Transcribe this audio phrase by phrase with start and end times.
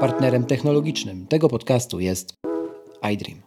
[0.00, 2.34] Partnerem technologicznym tego podcastu jest
[3.12, 3.40] iDream.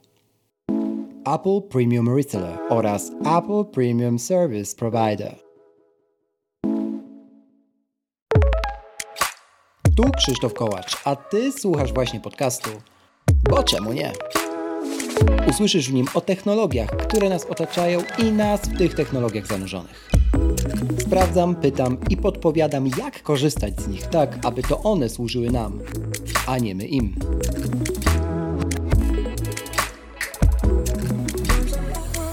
[1.36, 5.36] Apple Premium Reseller oraz Apple Premium Service Provider.
[9.98, 12.70] Tu Krzysztof Kołacz, a Ty słuchasz właśnie podcastu,
[13.50, 14.12] bo czemu nie?
[15.50, 20.10] Usłyszysz w nim o technologiach, które nas otaczają i nas w tych technologiach zanurzonych.
[21.00, 25.80] Sprawdzam, pytam i podpowiadam, jak korzystać z nich tak, aby to one służyły nam,
[26.48, 27.16] a nie my im.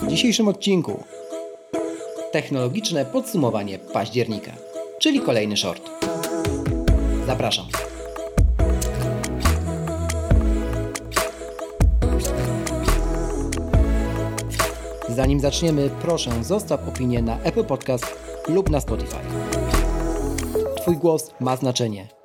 [0.03, 1.05] W dzisiejszym odcinku
[2.33, 4.53] technologiczne podsumowanie października,
[4.99, 5.91] czyli kolejny short.
[7.27, 7.67] Zapraszam.
[15.09, 18.07] Zanim zaczniemy, proszę zostaw opinię na Apple Podcast
[18.49, 19.17] lub na Spotify.
[20.77, 22.20] Twój głos ma znaczenie.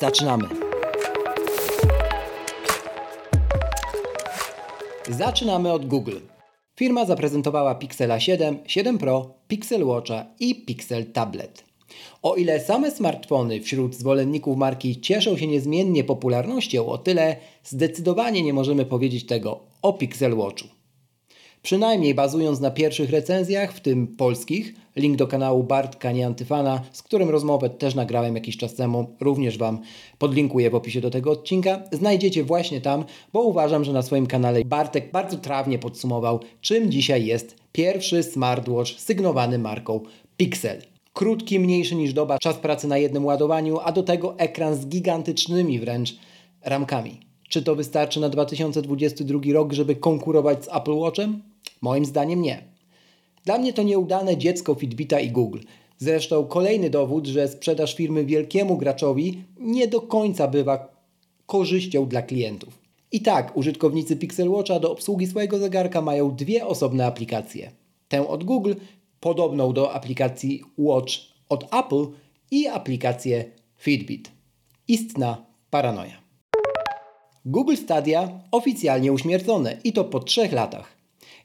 [0.00, 0.44] Zaczynamy.
[5.08, 6.18] Zaczynamy od Google.
[6.76, 11.64] Firma zaprezentowała Pixela 7, 7 Pro, Pixel Watcha i Pixel Tablet.
[12.22, 18.52] O ile same smartfony wśród zwolenników marki cieszą się niezmiennie popularnością, o tyle zdecydowanie nie
[18.52, 20.77] możemy powiedzieć tego o Pixel Watchu.
[21.62, 27.30] Przynajmniej bazując na pierwszych recenzjach, w tym polskich, link do kanału Bartka Nieantyfana, z którym
[27.30, 29.78] rozmowę też nagrałem jakiś czas temu, również Wam
[30.18, 34.64] podlinkuję w opisie do tego odcinka, znajdziecie właśnie tam, bo uważam, że na swoim kanale
[34.64, 40.00] Bartek bardzo trawnie podsumował, czym dzisiaj jest pierwszy smartwatch sygnowany marką
[40.36, 40.82] Pixel.
[41.12, 45.80] Krótki, mniejszy niż doba, czas pracy na jednym ładowaniu, a do tego ekran z gigantycznymi
[45.80, 46.16] wręcz
[46.64, 47.20] ramkami.
[47.48, 51.42] Czy to wystarczy na 2022 rok, żeby konkurować z Apple Watchem?
[51.80, 52.64] Moim zdaniem nie.
[53.44, 55.58] Dla mnie to nieudane dziecko Fitbita i Google.
[55.98, 60.88] Zresztą kolejny dowód, że sprzedaż firmy wielkiemu graczowi nie do końca bywa
[61.46, 62.78] korzyścią dla klientów.
[63.12, 67.70] I tak, użytkownicy Pixel Watcha do obsługi swojego zegarka mają dwie osobne aplikacje.
[68.08, 68.74] Tę od Google,
[69.20, 71.12] podobną do aplikacji Watch
[71.48, 72.06] od Apple
[72.50, 73.44] i aplikację
[73.76, 74.30] Fitbit.
[74.88, 76.22] Istna paranoja.
[77.44, 80.97] Google Stadia oficjalnie uśmiercone i to po trzech latach.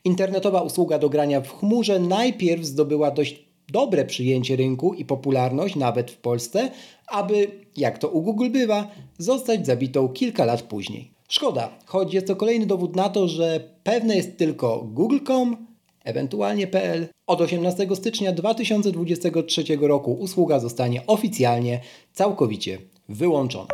[0.05, 6.11] Internetowa usługa do grania w chmurze najpierw zdobyła dość dobre przyjęcie rynku i popularność nawet
[6.11, 6.71] w Polsce,
[7.07, 8.87] aby, jak to u Google bywa,
[9.17, 11.11] zostać zabitą kilka lat później.
[11.29, 15.67] Szkoda, choć jest to kolejny dowód na to, że pewne jest tylko google.com,
[16.03, 17.07] ewentualnie PL.
[17.27, 21.79] Od 18 stycznia 2023 roku usługa zostanie oficjalnie
[22.13, 22.77] całkowicie
[23.09, 23.67] wyłączona.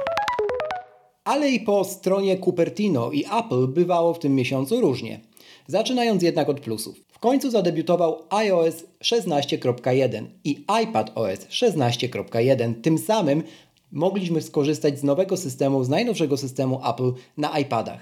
[1.23, 5.28] Ale i po stronie Cupertino i Apple bywało w tym miesiącu różnie.
[5.69, 7.03] Zaczynając jednak od plusów.
[7.07, 12.73] W końcu zadebiutował iOS 16.1 i iPadOS 16.1.
[12.81, 13.43] Tym samym
[13.91, 17.99] mogliśmy skorzystać z nowego systemu, z najnowszego systemu Apple na iPadach.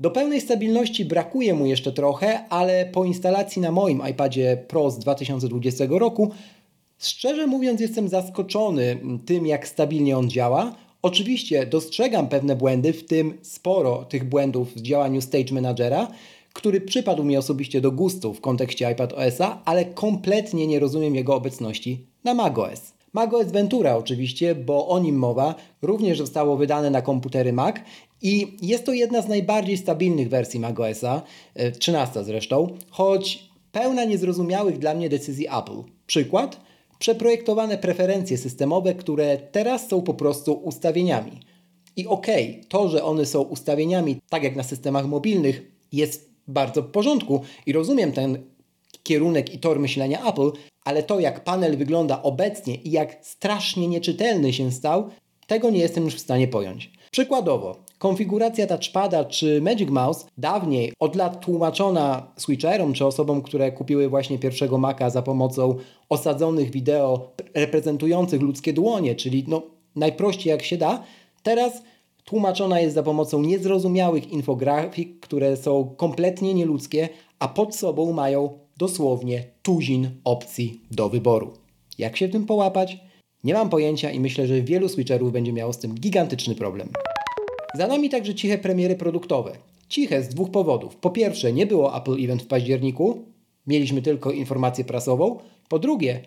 [0.00, 4.98] Do pełnej stabilności brakuje mu jeszcze trochę, ale po instalacji na moim iPadzie Pro z
[4.98, 6.30] 2020 roku,
[6.98, 10.74] szczerze mówiąc, jestem zaskoczony tym, jak stabilnie on działa.
[11.02, 16.08] Oczywiście dostrzegam pewne błędy, w tym sporo tych błędów w działaniu Stage Managera,
[16.58, 22.06] który przypadł mi osobiście do gustu w kontekście iPadOS-a, ale kompletnie nie rozumiem jego obecności
[22.24, 22.94] na macOS.
[23.12, 27.76] macOS Ventura oczywiście, bo o nim mowa, również zostało wydane na komputery Mac
[28.22, 31.22] i jest to jedna z najbardziej stabilnych wersji macOS-a,
[31.78, 35.82] 13 e, zresztą, choć pełna niezrozumiałych dla mnie decyzji Apple.
[36.06, 36.60] Przykład?
[36.98, 41.40] Przeprojektowane preferencje systemowe, które teraz są po prostu ustawieniami.
[41.96, 46.82] I okej, okay, to, że one są ustawieniami, tak jak na systemach mobilnych, jest bardzo
[46.82, 48.42] w porządku i rozumiem ten
[49.02, 50.50] kierunek i tor myślenia Apple,
[50.84, 55.10] ale to jak panel wygląda obecnie i jak strasznie nieczytelny się stał,
[55.46, 56.90] tego nie jestem już w stanie pojąć.
[57.10, 64.08] Przykładowo, konfiguracja touchpada czy Magic Mouse dawniej od lat tłumaczona switcherom czy osobom, które kupiły
[64.08, 65.74] właśnie pierwszego Maca za pomocą
[66.08, 69.62] osadzonych wideo reprezentujących ludzkie dłonie, czyli no
[69.96, 71.02] najprościej jak się da,
[71.42, 71.82] teraz
[72.28, 77.08] tłumaczona jest za pomocą niezrozumiałych infografik, które są kompletnie nieludzkie,
[77.38, 81.52] a pod sobą mają dosłownie tuzin opcji do wyboru.
[81.98, 82.98] Jak się w tym połapać?
[83.44, 86.88] Nie mam pojęcia i myślę, że wielu switcherów będzie miało z tym gigantyczny problem.
[87.74, 89.52] Za nami także ciche premiery produktowe.
[89.88, 90.96] Ciche z dwóch powodów.
[90.96, 93.24] Po pierwsze, nie było Apple Event w październiku,
[93.66, 95.38] mieliśmy tylko informację prasową.
[95.68, 96.22] Po drugie,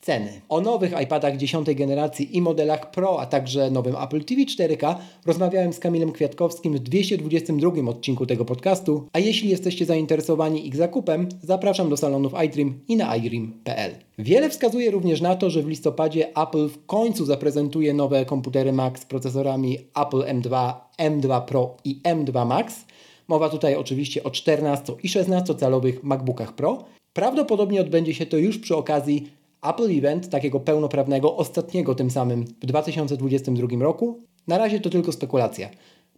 [0.00, 0.40] Ceny.
[0.48, 4.94] O nowych iPadach 10 generacji i modelach Pro, a także nowym Apple TV 4K
[5.26, 11.28] rozmawiałem z Kamilem Kwiatkowskim w 222 odcinku tego podcastu, a jeśli jesteście zainteresowani ich zakupem,
[11.42, 13.90] zapraszam do salonów iDream i na iDream.pl.
[14.18, 18.98] Wiele wskazuje również na to, że w listopadzie Apple w końcu zaprezentuje nowe komputery Mac
[18.98, 22.84] z procesorami Apple M2, M2 Pro i M2 Max.
[23.28, 26.84] Mowa tutaj oczywiście o 14 i 16 calowych MacBookach Pro.
[27.12, 32.66] Prawdopodobnie odbędzie się to już przy okazji Apple Event, takiego pełnoprawnego, ostatniego tym samym w
[32.66, 34.20] 2022 roku.
[34.46, 35.70] Na razie to tylko spekulacja.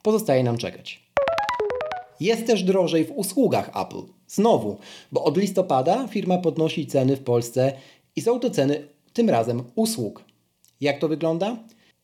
[0.03, 1.11] Pozostaje nam czekać.
[2.21, 4.03] Jest też drożej w usługach Apple.
[4.27, 4.77] Znowu,
[5.13, 7.73] bo od listopada firma podnosi ceny w Polsce
[8.17, 10.25] i są to ceny tym razem usług.
[10.81, 11.57] Jak to wygląda?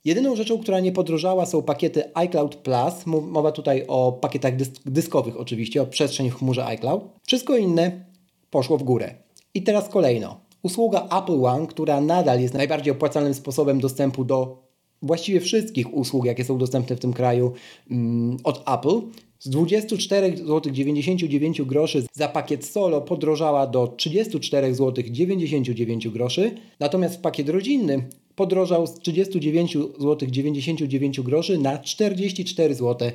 [0.05, 3.06] Jedyną rzeczą, która nie podrożała są pakiety iCloud Plus.
[3.06, 7.05] Mowa tutaj o pakietach dysk dyskowych oczywiście, o przestrzeń w chmurze iCloud.
[7.27, 8.05] Wszystko inne
[8.50, 9.15] poszło w górę.
[9.55, 10.45] I teraz kolejno.
[10.67, 14.67] Usługa Apple One, która nadal jest najbardziej opłacalnym sposobem dostępu do
[15.03, 17.53] właściwie wszystkich usług, jakie są dostępne w tym kraju
[17.91, 19.01] mm, od Apple,
[19.39, 28.91] z 24,99 zł za pakiet solo podrożała do 34,99 zł, natomiast pakiet rodzinny podrożał z
[28.91, 33.11] 39,99 zł na 44,99 zł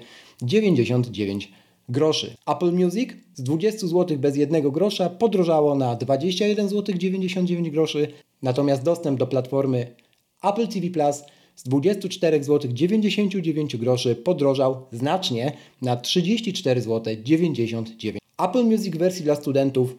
[1.89, 2.35] groszy.
[2.47, 8.07] Apple Music z 20 zł bez jednego grosza podrożało na 21 zł 99 groszy,
[8.41, 9.95] natomiast dostęp do platformy
[10.43, 11.23] Apple TV Plus
[11.55, 18.17] z 24 zł 99 groszy podrożał znacznie na 34 zł 99.
[18.37, 19.97] Apple Music wersji dla studentów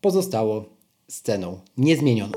[0.00, 0.64] pozostało
[1.08, 2.32] z ceną niezmienioną.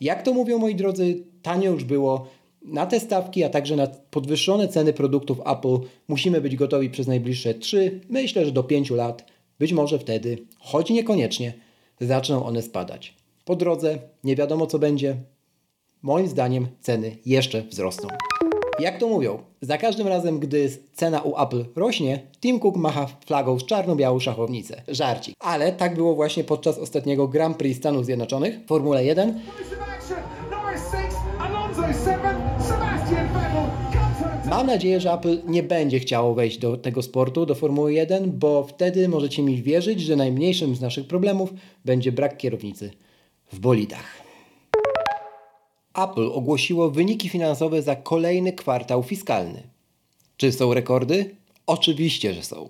[0.00, 2.26] Jak to mówią moi drodzy, tanio już było
[2.62, 5.78] na te stawki, a także na podwyższone ceny produktów Apple
[6.08, 9.24] musimy być gotowi przez najbliższe 3, myślę, że do 5 lat.
[9.58, 11.52] Być może wtedy, choć niekoniecznie,
[12.00, 13.14] zaczną one spadać.
[13.44, 15.16] Po drodze nie wiadomo co będzie.
[16.02, 18.08] Moim zdaniem ceny jeszcze wzrosną.
[18.80, 23.58] Jak to mówią, za każdym razem, gdy cena u Apple rośnie, Tim Cook macha flagą
[23.58, 24.82] z czarno-białą szachownicę.
[24.88, 25.34] Żarcik.
[25.38, 29.40] Ale tak było właśnie podczas ostatniego Grand Prix Stanów Zjednoczonych, Formule 1.
[34.50, 38.64] Mam nadzieję, że Apple nie będzie chciało wejść do tego sportu, do Formuły 1, bo
[38.64, 41.52] wtedy możecie mi wierzyć, że najmniejszym z naszych problemów
[41.84, 42.90] będzie brak kierownicy
[43.52, 44.22] w bolidach.
[45.94, 49.62] Apple ogłosiło wyniki finansowe za kolejny kwartał fiskalny.
[50.36, 51.36] Czy są rekordy?
[51.66, 52.68] Oczywiście, że są.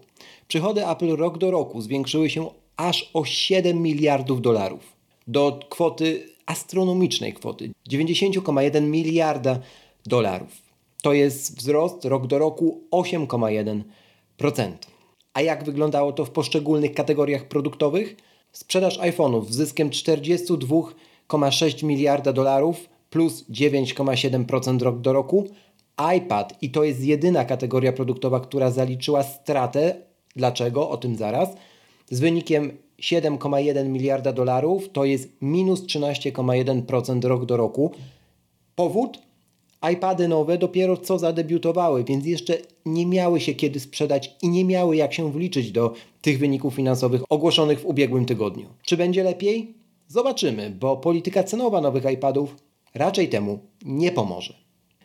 [0.49, 4.93] Przychody Apple rok do roku zwiększyły się aż o 7 miliardów dolarów
[5.27, 9.59] do kwoty astronomicznej kwoty 90,1 miliarda
[10.07, 10.70] dolarów.
[11.03, 14.73] To jest wzrost rok do roku 8,1%.
[15.35, 18.17] A jak wyglądało to w poszczególnych kategoriach produktowych?
[18.53, 25.47] Sprzedaż iPhone'ów z zyskiem 42,6 miliarda dolarów plus 9,7% rok do roku.
[26.17, 29.97] iPad i to jest jedyna kategoria produktowa, która zaliczyła stratę.
[30.37, 30.91] Dlaczego?
[30.91, 31.49] O tym zaraz.
[32.11, 37.91] Z wynikiem 7,1 miliarda dolarów to jest minus 13,1% rok do roku.
[38.77, 39.30] Powód?
[39.93, 44.97] iPady nowe dopiero co zadebiutowały, więc jeszcze nie miały się kiedy sprzedać i nie miały
[44.97, 48.67] jak się wliczyć do tych wyników finansowych ogłoszonych w ubiegłym tygodniu.
[48.83, 49.75] Czy będzie lepiej?
[50.09, 52.57] Zobaczymy, bo polityka cenowa nowych iPadów
[52.95, 54.55] raczej temu nie pomoże.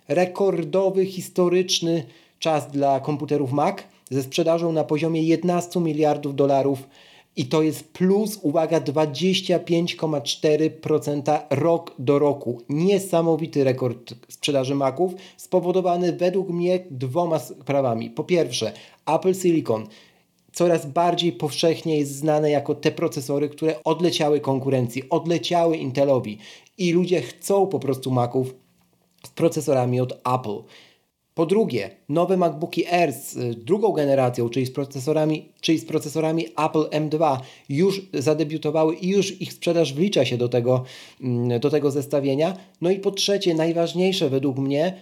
[0.07, 2.04] Rekordowy, historyczny
[2.39, 3.77] czas dla komputerów Mac
[4.10, 6.88] ze sprzedażą na poziomie 11 miliardów dolarów
[7.36, 12.62] i to jest plus, uwaga, 25,4% rok do roku.
[12.70, 18.10] Niesamowity rekord sprzedaży Maców, spowodowany według mnie dwoma sprawami.
[18.10, 18.72] Po pierwsze,
[19.06, 19.88] Apple Silicon
[20.54, 26.38] coraz bardziej powszechnie jest znane jako te procesory, które odleciały konkurencji, odleciały Intelowi
[26.77, 28.56] i ludzie chcą po prostu Maców
[29.25, 30.63] z procesorami od Apple.
[31.36, 36.46] Po drugie, nowe MacBooki Air z y, drugą generacją, czyli z procesorami, czyli z procesorami
[36.46, 37.38] Apple M2
[37.70, 40.84] już zadebiutowały i już ich sprzedaż wlicza się do tego,
[41.22, 42.58] mm, do tego zestawienia.
[42.82, 44.98] No i po trzecie, najważniejsze według mnie,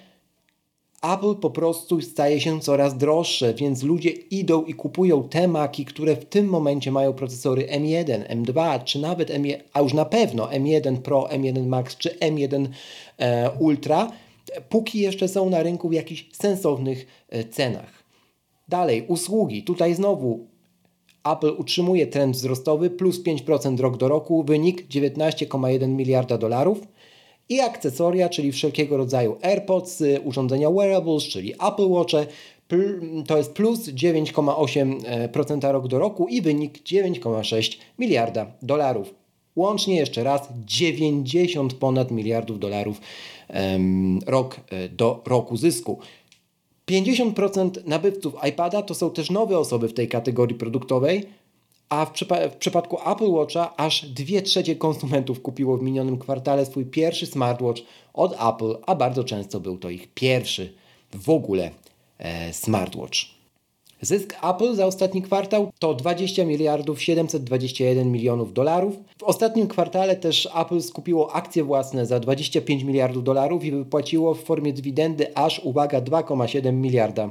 [1.04, 6.16] Apple po prostu staje się coraz droższe, więc ludzie idą i kupują te Maki, które
[6.16, 10.98] w tym momencie mają procesory M1, M2, czy nawet M1, a już na pewno M1
[10.98, 12.68] Pro, M1 Max czy M1
[13.18, 14.12] e, Ultra
[14.70, 18.04] póki jeszcze są na rynku w jakichś sensownych e, cenach.
[18.68, 19.64] Dalej, usługi.
[19.64, 20.48] Tutaj znowu
[21.26, 26.82] Apple utrzymuje trend wzrostowy plus 5% rok do roku, wynik 19,1 miliarda dolarów.
[27.50, 32.26] I akcesoria, czyli wszelkiego rodzaju AirPods, urządzenia wearables, czyli Apple Watche,
[33.28, 39.14] to jest plus 9,8% rok do roku i wynik 9,6 miliarda dolarów.
[39.56, 43.02] Łącznie jeszcze raz 90 ponad miliardów dolarów
[44.26, 46.00] rok e, do roku zysku.
[46.92, 51.26] 50% nabywców iPada to są też nowe osoby w tej kategorii produktowej,
[51.90, 56.66] a w, przypa w, przypadku Apple Watcha aż 2 trzecie konsumentów kupiło w minionym kwartale
[56.66, 57.82] swój pierwszy smartwatch
[58.14, 60.74] od Apple, a bardzo często był to ich pierwszy
[61.14, 61.72] w ogóle
[62.18, 63.43] e, smartwatch.
[64.04, 68.96] Zysk Apple za ostatni kwartał to 20 miliardów 721 milionów dolarów.
[69.18, 74.44] W ostatnim kwartale też Apple skupiło akcje własne za 25 miliardów dolarów i wypłaciło w
[74.44, 77.30] formie dywidendy aż, uwaga, 2,7 miliarda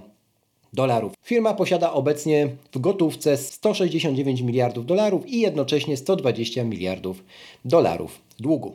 [0.73, 1.13] dolarów.
[1.23, 7.25] Firma posiada obecnie w gotówce 169 miliardów dolarów i jednocześnie 120 miliardów
[7.65, 8.73] dolarów długu.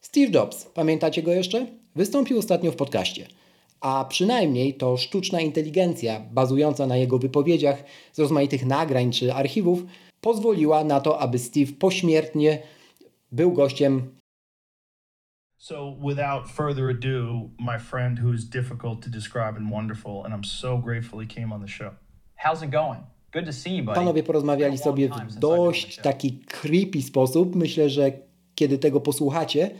[0.00, 1.66] Steve Jobs, pamiętacie go jeszcze?
[1.96, 3.26] Wystąpił ostatnio w podcaście
[3.80, 9.84] a przynajmniej to sztuczna inteligencja bazująca na jego wypowiedziach z rozmaitych nagrań czy archiwów
[10.20, 12.58] pozwoliła na to, aby Steve pośmiertnie
[13.32, 14.16] był gościem.
[15.58, 20.44] So, without further ado, my friend who is difficult to describe and wonderful, and I'm
[20.44, 21.90] so grateful he came on the show.
[22.44, 23.00] How's it going?
[23.32, 23.94] Good to see you, buddy.
[23.94, 27.56] Panowie porozmawiali sobie w dość taki creepy sposób.
[27.56, 28.12] Myślę, że
[28.54, 29.70] kiedy tego posłuchacie,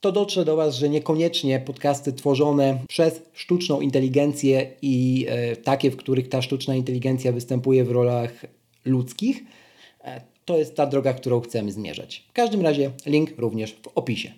[0.00, 5.96] to dotrze do Was, że niekoniecznie podcasty tworzone przez sztuczną inteligencję i e, takie, w
[5.96, 8.46] których ta sztuczna inteligencja występuje w rolach
[8.84, 9.44] ludzkich,
[10.04, 12.24] e, to jest ta droga, którą chcemy zmierzać.
[12.28, 14.32] W każdym razie link również w opisie.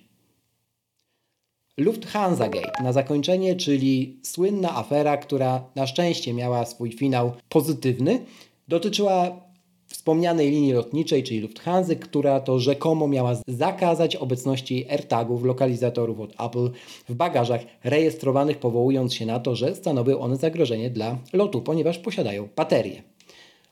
[1.77, 8.25] Lufthansa Gate na zakończenie, czyli słynna afera, która na szczęście miała swój finał pozytywny,
[8.69, 9.46] dotyczyła
[9.87, 16.71] wspomnianej linii lotniczej, czyli Lufthansa, która to rzekomo miała zakazać obecności AirTagów, lokalizatorów od Apple
[17.09, 22.49] w bagażach rejestrowanych, powołując się na to, że stanowią one zagrożenie dla lotu, ponieważ posiadają
[22.57, 23.02] baterie.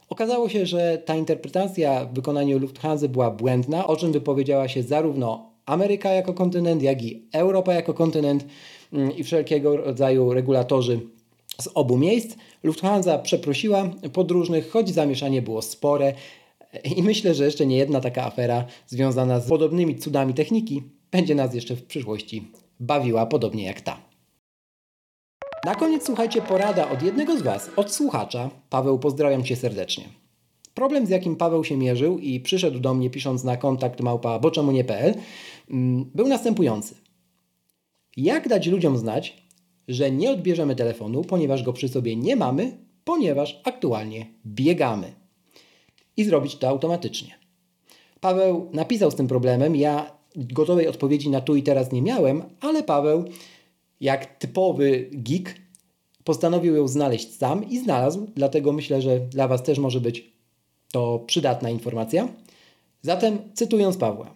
[0.08, 5.50] Okazało się, że ta interpretacja w wykonaniu Lufthansa była błędna, o czym wypowiedziała się zarówno
[5.66, 8.44] Ameryka jako kontynent, jak i Europa jako kontynent
[8.92, 11.00] mm, i wszelkiego rodzaju regulatorzy
[11.60, 12.36] z obu miejsc.
[12.62, 16.14] Lufthansa przeprosiła podróżnych, choć zamieszanie było spore
[16.96, 21.54] i myślę, że jeszcze nie jedna taka afera związana z podobnymi cudami techniki będzie nas
[21.54, 24.00] jeszcze w przyszłości bawiła podobnie jak ta.
[25.64, 28.50] Na koniec słuchajcie porada od jednego z Was, od słuchacza.
[28.70, 30.04] Paweł, pozdrawiam Cię serdecznie.
[30.74, 35.14] Problem, z jakim Paweł się mierzył i przyszedł do mnie pisząc na kontakt małpa boczemunie.pl
[35.70, 36.94] mm, był następujący.
[38.16, 39.43] Jak dać ludziom znać,
[39.88, 45.12] że nie odbierzemy telefonu, ponieważ go przy sobie nie mamy, ponieważ aktualnie biegamy.
[46.16, 47.38] I zrobić to automatycznie.
[48.20, 49.76] Paweł napisał z tym problemem.
[49.76, 53.24] Ja gotowej odpowiedzi na tu i teraz nie miałem, ale Paweł,
[54.00, 55.54] jak typowy geek,
[56.24, 60.32] postanowił ją znaleźć sam i znalazł, dlatego myślę, że dla Was też może być
[60.92, 62.28] to przydatna informacja.
[63.02, 64.34] Zatem, cytując Pawła,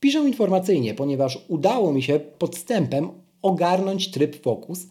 [0.00, 3.10] piszę informacyjnie, ponieważ udało mi się podstępem
[3.42, 4.86] ogarnąć tryb Focus,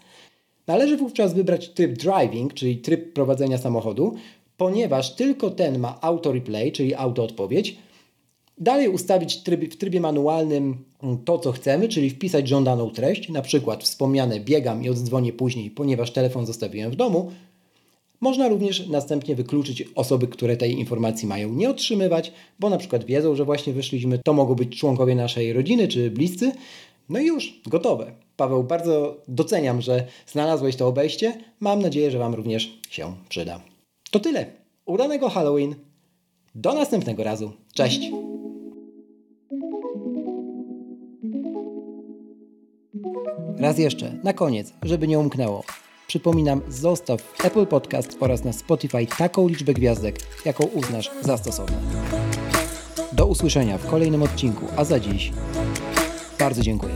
[0.67, 4.15] należy wówczas wybrać tryb Driving, czyli tryb prowadzenia samochodu,
[4.57, 7.77] ponieważ tylko ten ma auto replay, czyli autoodpowiedź.
[8.57, 10.77] Dalej ustawić tryb, w trybie manualnym
[11.25, 16.11] to, co chcemy, czyli wpisać żądaną treść, na przykład wspomniane biegam i oddzwonię później, ponieważ
[16.11, 17.31] telefon zostawiłem w domu.
[18.21, 23.35] Można również następnie wykluczyć osoby, które tej informacji mają nie otrzymywać, bo na przykład wiedzą,
[23.35, 26.51] że właśnie wyszliśmy, to mogą być członkowie naszej rodziny czy bliscy.
[27.09, 28.24] No i już, gotowe.
[28.37, 31.37] Paweł, bardzo doceniam, że znalazłeś to obejście.
[31.59, 33.59] Mam nadzieję, że Wam również się przyda.
[34.11, 34.45] To tyle.
[34.85, 35.75] Udanego Halloween.
[36.55, 37.51] Do następnego razu.
[37.73, 38.11] Cześć!
[43.57, 45.63] Raz jeszcze, na koniec, żeby nie umknęło.
[46.07, 50.15] Przypominam, zostaw w Apple Podcast oraz na Spotify taką liczbę gwiazdek,
[50.45, 51.77] jaką uznasz za stosowne.
[53.13, 55.31] Do usłyszenia w kolejnym odcinku, a za dziś
[56.39, 56.93] bardzo dziękuję.